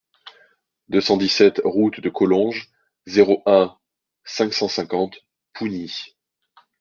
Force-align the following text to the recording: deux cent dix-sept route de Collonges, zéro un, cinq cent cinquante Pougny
deux 0.89 0.99
cent 0.99 1.15
dix-sept 1.15 1.61
route 1.63 1.99
de 1.99 2.09
Collonges, 2.09 2.71
zéro 3.05 3.43
un, 3.45 3.77
cinq 4.25 4.51
cent 4.51 4.67
cinquante 4.67 5.19
Pougny 5.53 6.17